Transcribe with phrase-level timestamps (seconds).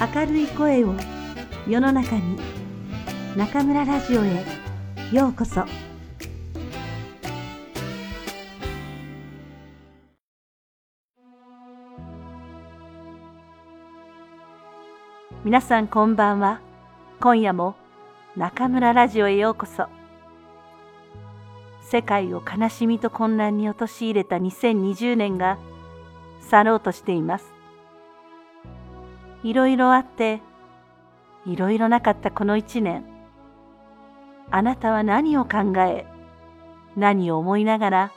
[0.00, 0.94] 明るい声を
[1.68, 2.38] 世の中に
[3.36, 4.46] 中村ラジオへ
[5.12, 5.66] ようこそ。
[15.44, 16.62] 皆さんこんばんは。
[17.20, 17.74] 今夜も
[18.38, 19.86] 中村ラジオへようこそ。
[21.82, 25.58] 世界を悲しみと混乱に陥れた2020年が
[26.40, 27.49] 去ろうとしています。
[29.42, 30.40] いろいろあって
[31.46, 33.04] いろいろなかったこの一年。
[34.50, 36.06] あなたは何を考え
[36.96, 38.12] 何を思いながら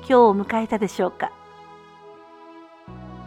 [0.00, 1.32] 今日を迎えたでしょうか。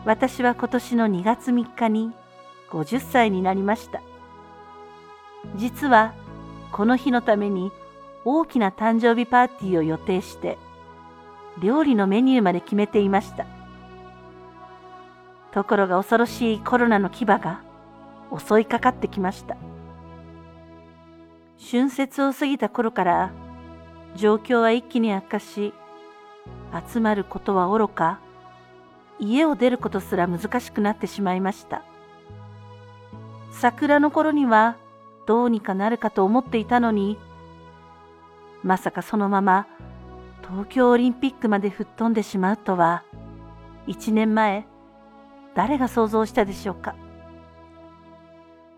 [0.06, 2.12] 私は今年の2月3日に
[2.70, 4.02] 50歳になりました。
[5.56, 6.14] 実は
[6.72, 7.72] この日のために
[8.26, 10.58] 大きな誕生日パーティーを予定して
[11.62, 13.46] 料理のメニューまで決めていました。
[15.54, 17.62] ところが恐ろしいコロナの牙が
[18.36, 19.56] 襲いかかってきました。
[21.72, 23.32] 春節を過ぎた頃から
[24.16, 25.74] 状況は一気に悪化し
[26.92, 28.20] 集まることはおろか
[29.20, 31.84] 家を出ることすら難しくなってしまいました。
[33.52, 34.78] 桜の頃には
[35.28, 37.18] どうにかなるかと思っていたのに
[38.64, 39.68] まさかそのまま
[40.42, 43.04] 東京オリンピックまで吹っ飛んでしまうとは
[43.86, 44.66] 一年前
[45.56, 46.96] 誰が想像したでしょうか？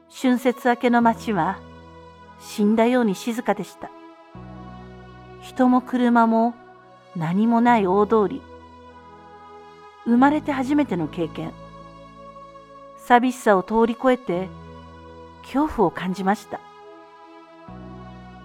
[0.09, 1.59] 春節明けの街は
[2.39, 3.89] 死んだように静かでした。
[5.41, 6.53] 人も車も
[7.15, 8.41] 何もない大通り。
[10.05, 11.53] 生まれて初めての経験。
[12.97, 14.49] 寂しさを通り越えて
[15.43, 16.59] 恐怖を感じました。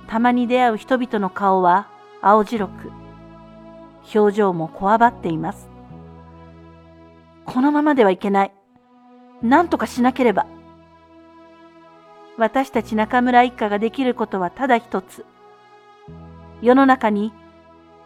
[0.06, 1.88] たまに出会う人々の顔は
[2.20, 2.92] 青白く
[4.14, 5.69] 表情もこわばっています。
[7.46, 8.52] このままではいけない
[9.42, 10.46] 何とかしなければ
[12.36, 15.24] 私たち中村一家ができることはただ一つ
[16.62, 17.32] 世の中に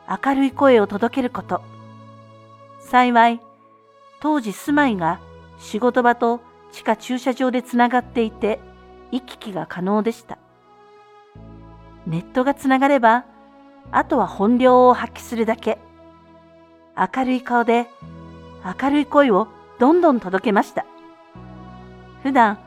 [0.08, 1.62] 明るい声を届けること
[2.80, 3.40] 幸い
[4.20, 5.20] 当時住まいが
[5.58, 6.40] 仕事場と
[6.72, 8.58] 地下駐車場でつながっていて
[9.12, 10.38] 行き来が可能でした。
[12.06, 13.24] ネットがつながれば、
[13.92, 15.78] あとは本領を発揮するだけ。
[16.96, 17.86] 明るい顔で
[18.64, 19.48] 明るい声を
[19.78, 20.86] どんどん届けました。
[22.22, 22.58] 普段、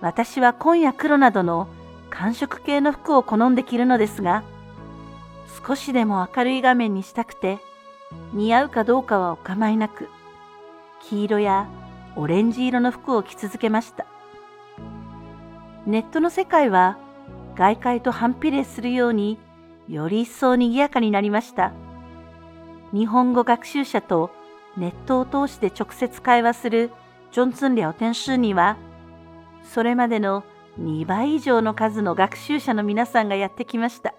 [0.00, 1.68] 私は紺や黒などの
[2.10, 4.42] 寒色系の服を好んで着るのですが、
[5.66, 7.58] 少しでも明るい画面にしたくて、
[8.32, 10.08] 似合うかどうかはお構いなく、
[11.02, 11.68] 黄色や
[12.16, 14.04] オレンジ色の服を着続けました。
[15.86, 16.98] ネットの世界は
[17.56, 19.38] 外界と反比例するように
[19.88, 21.72] より一層賑やかになりました。
[22.92, 24.30] 日本語学習者と
[24.76, 26.90] ネットを通して直接会話する
[27.32, 28.76] ジョンツン・リャオテンシュには、
[29.64, 30.44] それまでの
[30.80, 34.14] 2倍以上の数の学習者の皆さんがやってきました。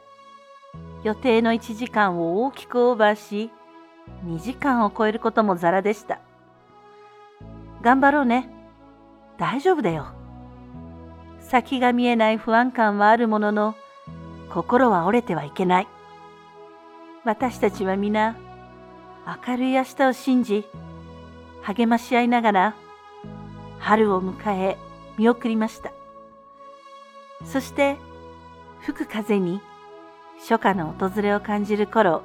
[1.03, 3.51] 予定の1時間を大きくオーバーし、
[4.25, 6.19] 2時間を超えることもザラでした。
[7.81, 8.49] 頑張ろうね。
[9.37, 10.07] 大丈夫だよ。
[11.39, 13.75] 先が見えない不安感はあるものの、
[14.49, 15.87] 心は折れてはいけない。
[17.23, 18.35] 私たちは皆、
[19.25, 20.65] 明るい明日を信じ、
[21.61, 22.75] 励まし合いながら、
[23.79, 24.77] 春を迎え、
[25.17, 25.91] 見送りました。
[27.45, 27.97] そして、
[28.81, 29.61] 吹く風に、
[30.39, 32.23] 初夏の訪れを感じる頃、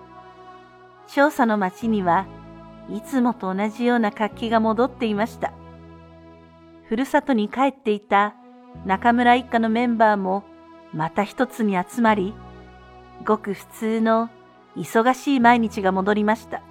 [1.07, 2.27] 調査の町には
[2.91, 5.53] いつもと同じような活気が戻っていました。
[6.89, 8.35] ふるさとに帰っていた
[8.85, 10.45] 中村一家のメンバーも
[10.93, 12.33] また一つに集まり、
[13.25, 14.31] ごく普通の
[14.77, 16.63] 忙しい毎日が戻りました。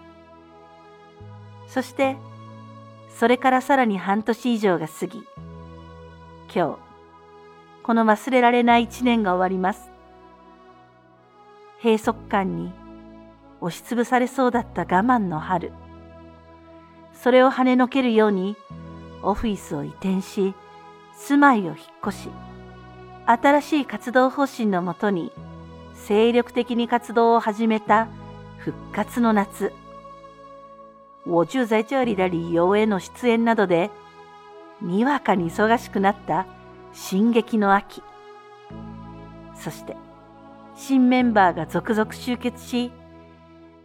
[1.67, 2.17] そして、
[3.17, 5.23] それからさらに半年以上が過ぎ、
[6.53, 6.77] 今日、
[7.83, 9.91] この忘れられない一年が終わります。
[11.81, 12.73] 閉塞感に
[13.61, 15.71] 押しつぶされそうだった我慢の春。
[17.13, 18.57] それを跳ねのけるように
[19.21, 20.53] オフィスを移転し、
[21.13, 21.75] 住まいを引っ
[22.07, 22.29] 越し、
[23.25, 25.31] 新しい活動方針のもとに
[25.93, 28.07] 精力的に活動を始めた
[28.57, 29.71] 復活の夏。
[31.25, 33.89] 我住在这里的理由への出演などで、
[34.81, 36.45] にわかに忙しくなった
[36.93, 38.03] 進撃の秋。
[39.55, 39.97] そして、
[40.75, 42.91] 新メンバーが続々集結し、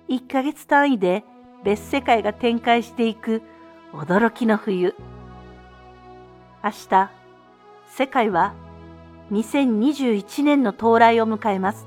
[0.08, 1.24] 1ヶ月単位で
[1.64, 3.42] 別世界が展開していく
[3.92, 4.94] 驚きの冬。
[6.62, 7.10] 明日、
[7.86, 8.52] 世界は
[9.32, 11.86] 2021年の到来を迎えます。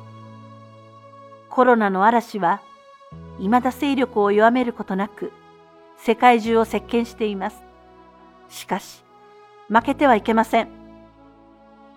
[1.49, 2.61] コロナの嵐は
[3.37, 5.31] 未だ勢力を弱めることなく
[6.05, 7.63] 世界中を席巻しています。
[8.49, 9.05] しかし、
[9.69, 10.67] 負けてはいけません。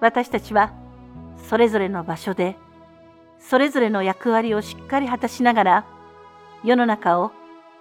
[0.00, 0.72] 私たちは
[1.48, 2.56] それぞれの場所で
[3.40, 5.84] それぞれの役割をしっかり果たしながら
[6.62, 7.32] 世の中を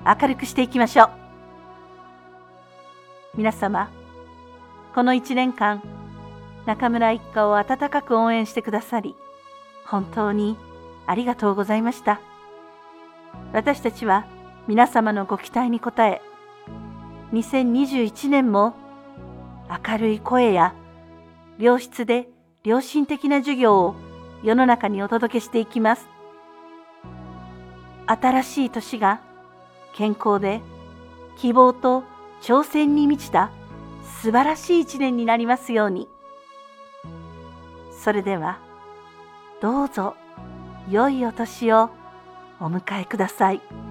[0.03, 1.09] 明るくしていきましょう。
[3.35, 3.91] 皆様、
[4.93, 5.83] この一年間、
[6.65, 9.15] 中村一家を温かく応援してくださり、
[9.85, 10.57] 本当に
[11.05, 12.19] ありがとうございました。
[13.53, 14.25] 私たちは
[14.67, 16.21] 皆様のご期待に応え、
[17.33, 18.73] 2021年も
[19.69, 20.73] 明るい声や
[21.59, 22.27] 良質で
[22.63, 23.95] 良心的な授業を
[24.43, 26.07] 世の中にお届けしていきます。
[28.07, 29.21] 新しい年が
[29.93, 30.61] 健康で
[31.37, 32.03] 希望と
[32.41, 33.51] 挑戦に満ちた
[34.21, 36.07] 素晴らしい一年になりますように。
[37.91, 38.59] それでは、
[39.61, 40.15] どうぞ
[40.89, 41.91] 良いお年を
[42.59, 43.84] お迎えください。